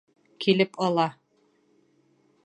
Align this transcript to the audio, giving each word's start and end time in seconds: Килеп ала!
Килеп 0.45 0.79
ала! 0.87 1.05